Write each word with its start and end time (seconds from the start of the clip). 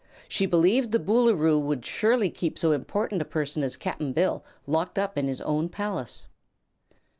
She 0.27 0.47
believed 0.47 0.89
the 0.93 0.99
Boolooroo 0.99 1.59
would 1.61 1.85
surely 1.85 2.31
keep 2.31 2.57
so 2.57 2.71
important 2.71 3.21
a 3.21 3.25
prisoner 3.25 3.67
as 3.67 3.77
Cap'n 3.77 4.13
Bill 4.13 4.43
locked 4.65 4.97
up 4.97 5.15
in 5.15 5.27
his 5.27 5.41
own 5.41 5.69
palace. 5.69 6.25